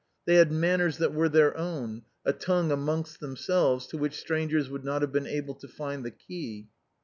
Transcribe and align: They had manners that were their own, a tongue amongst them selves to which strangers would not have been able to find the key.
They 0.25 0.37
had 0.37 0.51
manners 0.51 0.97
that 0.97 1.13
were 1.13 1.29
their 1.29 1.55
own, 1.55 2.05
a 2.25 2.33
tongue 2.33 2.71
amongst 2.71 3.19
them 3.19 3.35
selves 3.35 3.85
to 3.89 3.99
which 3.99 4.19
strangers 4.19 4.67
would 4.67 4.83
not 4.83 5.03
have 5.03 5.11
been 5.11 5.27
able 5.27 5.53
to 5.53 5.67
find 5.67 6.03
the 6.03 6.09
key. 6.09 6.69